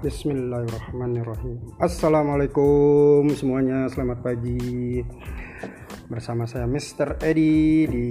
Bismillahirrahmanirrahim. 0.00 1.76
Assalamualaikum 1.76 3.28
semuanya. 3.36 3.84
Selamat 3.92 4.24
pagi. 4.24 5.04
Bersama 6.08 6.48
saya 6.48 6.64
Mr. 6.64 7.20
Edi 7.20 7.84
Di 7.84 8.08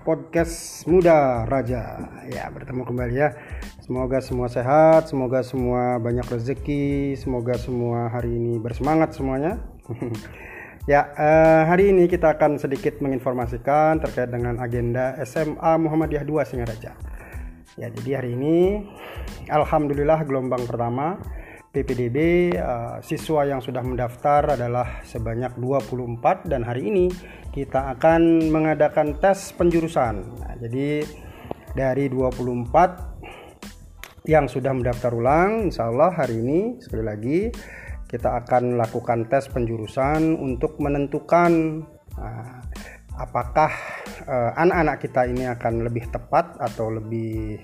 podcast 0.00 0.88
Muda 0.88 1.44
Raja. 1.44 2.08
Ya 2.24 2.48
bertemu 2.48 2.88
kembali 2.88 3.20
ya. 3.20 3.36
Semoga 3.84 4.24
semua 4.24 4.48
sehat 4.48 5.12
Semoga 5.12 5.44
semua 5.44 6.00
banyak 6.00 6.24
rezeki 6.24 7.12
Semoga 7.20 7.60
semua 7.60 8.08
hari 8.08 8.40
ini 8.40 8.56
bersemangat 8.56 9.12
semuanya. 9.12 9.60
Ya, 10.88 11.12
eh, 11.12 11.62
hari 11.68 11.92
ini 11.92 12.08
kita 12.08 12.40
akan 12.40 12.56
sedikit 12.56 13.04
menginformasikan 13.04 14.00
terkait 14.00 14.32
dengan 14.32 14.56
agenda 14.56 15.12
SMA 15.28 15.76
Muhammadiyah 15.76 16.24
2 16.24 16.40
Singaraja. 16.48 16.96
Ya, 17.78 17.86
jadi 17.86 18.18
hari 18.18 18.34
ini 18.34 18.82
alhamdulillah 19.46 20.26
gelombang 20.26 20.66
pertama 20.66 21.22
PPDB 21.70 22.50
uh, 22.58 22.98
eh, 22.98 23.06
siswa 23.06 23.46
yang 23.46 23.62
sudah 23.62 23.78
mendaftar 23.78 24.58
adalah 24.58 25.06
sebanyak 25.06 25.54
24 25.54 26.50
dan 26.50 26.66
hari 26.66 26.90
ini 26.90 27.06
kita 27.54 27.94
akan 27.94 28.50
mengadakan 28.50 29.22
tes 29.22 29.54
penjurusan. 29.54 30.14
Nah, 30.42 30.58
jadi 30.58 31.06
dari 31.70 32.10
24 32.10 34.26
yang 34.26 34.50
sudah 34.50 34.74
mendaftar 34.74 35.14
ulang, 35.14 35.70
insya 35.70 35.86
Allah 35.86 36.10
hari 36.10 36.42
ini 36.42 36.82
sekali 36.82 37.06
lagi 37.06 37.54
kita 38.10 38.42
akan 38.42 38.82
lakukan 38.82 39.30
tes 39.30 39.46
penjurusan 39.46 40.42
untuk 40.42 40.74
menentukan 40.82 41.86
uh, 42.18 42.58
apakah 43.14 43.70
uh, 44.26 44.52
anak-anak 44.56 44.96
kita 45.00 45.28
ini 45.28 45.44
akan 45.48 45.86
lebih 45.86 46.08
tepat 46.10 46.56
atau 46.58 46.92
lebih 46.92 47.60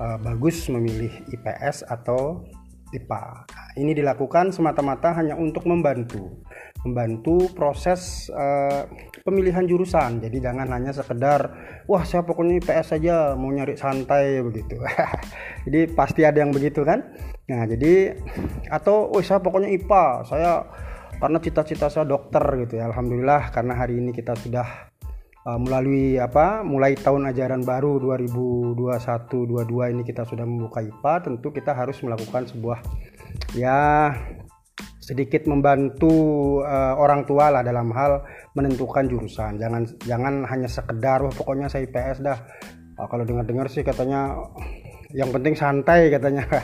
uh, 0.00 0.18
bagus 0.20 0.68
memilih 0.72 1.10
IPS 1.30 1.88
atau 1.88 2.44
IPA. 2.90 3.46
Ini 3.78 3.94
dilakukan 3.94 4.50
semata-mata 4.50 5.14
hanya 5.14 5.38
untuk 5.38 5.62
membantu, 5.62 6.42
membantu 6.82 7.46
proses 7.54 8.26
uh, 8.34 8.82
pemilihan 9.22 9.62
jurusan. 9.62 10.18
Jadi 10.18 10.42
jangan 10.42 10.66
hanya 10.74 10.90
sekedar, 10.90 11.54
wah 11.86 12.02
saya 12.02 12.26
pokoknya 12.26 12.58
IPS 12.58 12.98
saja 12.98 13.14
mau 13.38 13.54
nyari 13.54 13.78
santai 13.78 14.42
begitu. 14.42 14.74
Jadi 15.70 15.86
pasti 15.94 16.26
ada 16.26 16.42
yang 16.42 16.50
begitu 16.50 16.82
kan? 16.82 17.14
Nah 17.46 17.66
jadi 17.66 18.14
atau, 18.70 19.10
oh 19.10 19.22
saya 19.22 19.38
pokoknya 19.42 19.70
IPA, 19.74 20.06
saya 20.26 20.66
karena 21.20 21.38
cita-cita 21.38 21.92
saya 21.92 22.08
dokter 22.08 22.40
gitu 22.64 22.80
ya 22.80 22.88
alhamdulillah 22.88 23.52
karena 23.52 23.76
hari 23.76 24.00
ini 24.00 24.10
kita 24.16 24.32
sudah 24.40 24.89
uh, 25.46 25.58
melalui 25.60 26.20
apa 26.20 26.60
mulai 26.66 26.96
tahun 26.96 27.30
ajaran 27.32 27.62
baru 27.64 28.00
2021-22 28.76 29.92
ini 29.96 30.02
kita 30.04 30.26
sudah 30.26 30.44
membuka 30.44 30.84
IPA 30.84 31.14
tentu 31.24 31.48
kita 31.54 31.72
harus 31.72 32.00
melakukan 32.04 32.48
sebuah 32.48 32.78
ya 33.56 34.10
sedikit 35.00 35.50
membantu 35.50 36.14
uh, 36.62 36.94
orang 36.94 37.26
tua 37.26 37.50
lah 37.50 37.66
dalam 37.66 37.90
hal 37.90 38.22
menentukan 38.54 39.10
jurusan. 39.10 39.58
Jangan 39.58 39.82
jangan 40.06 40.46
hanya 40.46 40.70
sekedar 40.70 41.18
wah 41.26 41.34
pokoknya 41.34 41.66
saya 41.66 41.90
IPS 41.90 42.22
dah. 42.22 42.38
Uh, 42.94 43.10
kalau 43.10 43.26
dengar-dengar 43.26 43.66
sih 43.66 43.82
katanya 43.82 44.38
yang 45.10 45.30
penting 45.34 45.54
santai 45.58 46.10
katanya. 46.10 46.46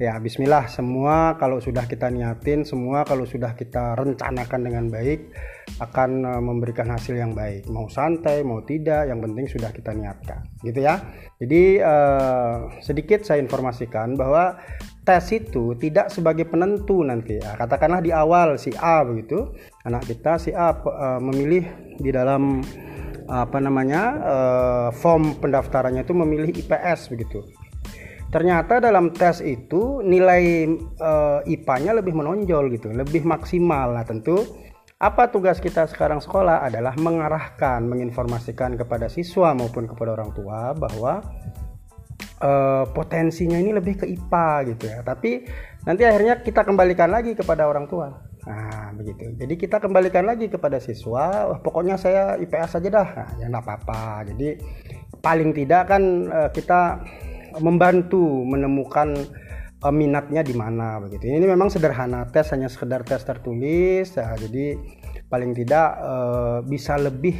Ya 0.00 0.18
bismillah. 0.18 0.66
Semua 0.66 1.38
kalau 1.38 1.62
sudah 1.62 1.86
kita 1.86 2.10
niatin 2.10 2.66
semua 2.66 3.06
kalau 3.06 3.22
sudah 3.22 3.54
kita 3.54 3.94
rencanakan 3.94 4.60
dengan 4.66 4.90
baik 4.90 5.30
akan 5.78 6.26
uh, 6.26 6.42
memberikan 6.42 6.90
hasil 6.90 7.14
yang 7.14 7.38
baik. 7.38 7.70
Mau 7.70 7.86
santai 7.86 8.42
mau 8.42 8.66
tidak 8.66 9.06
yang 9.06 9.22
penting 9.22 9.46
sudah 9.46 9.70
kita 9.70 9.94
niatkan. 9.94 10.42
Gitu 10.58 10.82
ya. 10.82 10.98
Jadi 11.38 11.78
uh, 11.78 12.82
sedikit 12.82 13.22
saya 13.22 13.38
informasikan 13.38 14.18
bahwa 14.18 14.58
tes 15.06 15.22
itu 15.30 15.78
tidak 15.78 16.10
sebagai 16.10 16.50
penentu 16.50 17.06
nanti. 17.06 17.38
Ya 17.38 17.54
katakanlah 17.54 18.02
di 18.02 18.10
awal 18.10 18.58
si 18.58 18.74
A 18.74 19.06
begitu 19.06 19.54
anak 19.86 20.02
kita 20.10 20.42
si 20.42 20.50
A 20.50 20.74
uh, 20.74 21.22
memilih 21.22 21.62
di 22.02 22.10
dalam 22.10 22.58
apa 23.28 23.58
namanya 23.58 24.02
uh, 24.22 24.88
form 24.94 25.38
pendaftarannya 25.38 26.02
itu 26.06 26.14
memilih 26.14 26.50
IPS 26.50 27.10
begitu 27.12 27.42
ternyata 28.32 28.80
dalam 28.80 29.12
tes 29.12 29.44
itu 29.44 30.00
nilai 30.00 30.64
uh, 30.98 31.44
IPA-nya 31.44 32.00
lebih 32.00 32.16
menonjol 32.16 32.72
gitu, 32.72 32.88
lebih 32.88 33.28
maksimal. 33.28 33.92
Nah, 33.92 34.08
tentu 34.08 34.40
apa 34.96 35.28
tugas 35.28 35.60
kita 35.60 35.84
sekarang 35.84 36.24
sekolah 36.24 36.64
adalah 36.64 36.96
mengarahkan, 36.96 37.84
menginformasikan 37.84 38.80
kepada 38.80 39.12
siswa 39.12 39.52
maupun 39.52 39.84
kepada 39.84 40.16
orang 40.16 40.32
tua 40.32 40.72
bahwa 40.72 41.20
uh, 42.40 42.88
potensinya 42.88 43.60
ini 43.60 43.76
lebih 43.76 44.00
ke 44.00 44.06
IPA 44.08 44.48
gitu 44.72 44.84
ya. 44.88 45.04
Tapi 45.04 45.44
nanti 45.84 46.02
akhirnya 46.08 46.40
kita 46.40 46.64
kembalikan 46.64 47.12
lagi 47.12 47.36
kepada 47.36 47.68
orang 47.68 47.84
tua. 47.84 48.31
Nah, 48.42 48.90
begitu. 48.98 49.38
Jadi 49.38 49.54
kita 49.54 49.78
kembalikan 49.78 50.26
lagi 50.26 50.50
kepada 50.50 50.82
siswa, 50.82 51.46
oh, 51.46 51.58
pokoknya 51.62 51.94
saya 51.94 52.34
IPS 52.42 52.78
saja 52.78 52.88
dah. 52.90 53.08
Nah, 53.14 53.28
ya 53.38 53.46
enggak 53.46 53.64
apa-apa. 53.64 54.26
Jadi 54.34 54.58
paling 55.22 55.54
tidak 55.54 55.82
kan 55.86 56.02
uh, 56.26 56.50
kita 56.50 57.06
membantu 57.62 58.42
menemukan 58.42 59.14
uh, 59.86 59.94
minatnya 59.94 60.42
di 60.42 60.54
mana 60.58 60.98
begitu. 60.98 61.30
Ini 61.30 61.46
memang 61.46 61.70
sederhana 61.70 62.26
tes 62.34 62.50
hanya 62.50 62.66
sekedar 62.66 63.06
tes 63.06 63.22
tertulis 63.22 64.10
ya, 64.10 64.34
jadi 64.34 64.74
paling 65.30 65.54
tidak 65.54 65.88
uh, 66.02 66.58
bisa 66.66 66.98
lebih 66.98 67.38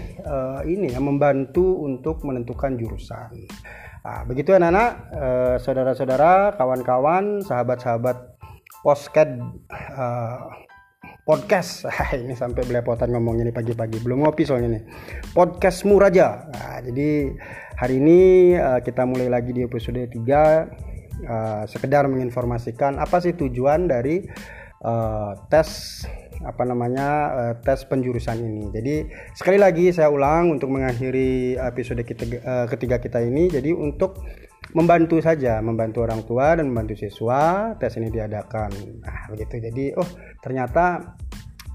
ini 0.65 0.95
ya 0.95 1.01
membantu 1.03 1.83
untuk 1.83 2.25
menentukan 2.25 2.79
jurusan. 2.79 3.35
Nah, 4.03 4.27
begitu 4.27 4.51
anak-anak, 4.51 4.91
uh, 5.15 5.57
saudara-saudara, 5.63 6.59
kawan-kawan, 6.59 7.39
sahabat-sahabat 7.47 8.35
posket 8.83 9.39
uh, 9.95 10.51
podcast. 11.23 11.87
Ini 12.25 12.35
sampai 12.35 12.67
belepotan 12.67 13.15
ngomongnya 13.15 13.51
nih 13.51 13.57
pagi-pagi. 13.57 14.03
Belum 14.03 14.27
ngopi 14.27 14.43
soalnya 14.43 14.79
nih. 14.79 14.85
Podcast 15.31 15.87
muraja. 15.87 16.51
Nah, 16.51 16.83
jadi 16.83 17.31
hari 17.79 17.99
ini 17.99 18.21
uh, 18.59 18.79
kita 18.83 19.07
mulai 19.07 19.27
lagi 19.31 19.55
di 19.55 19.63
episode 19.67 20.03
3 20.07 20.15
uh, 20.15 21.63
sekedar 21.67 22.07
menginformasikan 22.07 22.99
apa 22.99 23.19
sih 23.23 23.35
tujuan 23.35 23.91
dari 23.91 24.23
uh, 24.87 25.35
tes 25.51 26.03
apa 26.43 26.63
namanya 26.67 27.09
uh, 27.31 27.55
tes 27.63 27.87
penjurusan 27.87 28.43
ini. 28.43 28.65
Jadi 28.75 28.95
sekali 29.39 29.59
lagi 29.63 29.95
saya 29.95 30.11
ulang 30.11 30.59
untuk 30.59 30.75
mengakhiri 30.75 31.55
episode 31.55 32.03
kita, 32.03 32.25
uh, 32.43 32.67
ketiga 32.67 32.99
kita 32.99 33.23
ini. 33.23 33.47
Jadi 33.47 33.71
untuk 33.71 34.27
membantu 34.73 35.21
saja, 35.21 35.61
membantu 35.61 36.05
orang 36.05 36.25
tua 36.25 36.57
dan 36.57 36.69
membantu 36.73 36.97
siswa 36.97 37.73
tes 37.77 37.95
ini 38.01 38.09
diadakan. 38.09 38.71
Nah, 39.05 39.29
begitu. 39.33 39.61
Jadi, 39.61 39.85
oh, 39.97 40.09
ternyata 40.41 41.17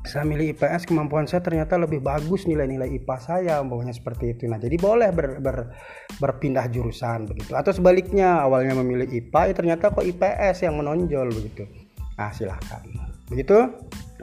saya 0.07 0.23
milih 0.23 0.55
IPS 0.55 0.87
kemampuan 0.87 1.27
saya 1.27 1.43
ternyata 1.43 1.75
lebih 1.75 1.99
bagus 1.99 2.47
nilai-nilai 2.47 2.95
IPA 2.95 3.15
saya 3.19 3.59
umpamanya 3.59 3.91
seperti 3.91 4.39
itu 4.39 4.47
nah 4.47 4.55
jadi 4.55 4.79
boleh 4.79 5.11
ber, 5.11 5.43
ber, 5.43 5.75
berpindah 6.23 6.71
jurusan 6.71 7.27
begitu 7.27 7.51
atau 7.51 7.75
sebaliknya 7.75 8.39
awalnya 8.39 8.71
memilih 8.79 9.03
IPA 9.03 9.51
ya 9.51 9.53
ternyata 9.59 9.91
kok 9.91 10.07
IPS 10.07 10.63
yang 10.63 10.79
menonjol 10.79 11.27
begitu 11.27 11.67
nah 12.15 12.31
silahkan 12.31 12.87
begitu 13.27 13.67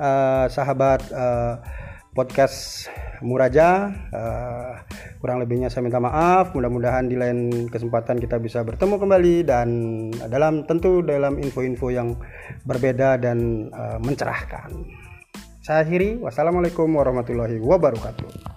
uh, 0.01 0.49
sahabat 0.49 1.05
uh, 1.13 1.61
podcast 2.15 2.87
Muraja. 3.21 3.91
Uh, 4.15 4.79
kurang 5.25 5.41
lebihnya 5.41 5.73
saya 5.73 5.89
minta 5.89 5.97
maaf. 5.97 6.53
Mudah-mudahan 6.53 7.09
di 7.09 7.17
lain 7.17 7.73
kesempatan 7.73 8.21
kita 8.21 8.37
bisa 8.37 8.61
bertemu 8.61 9.01
kembali 9.01 9.37
dan 9.49 9.69
dalam 10.29 10.69
tentu 10.69 11.01
dalam 11.01 11.41
info-info 11.41 11.89
yang 11.89 12.13
berbeda 12.69 13.17
dan 13.17 13.73
uh, 13.73 13.97
mencerahkan. 14.05 14.69
Saya 15.65 15.81
akhiri. 15.81 16.21
Wassalamualaikum 16.21 16.93
warahmatullahi 16.93 17.57
wabarakatuh. 17.57 18.54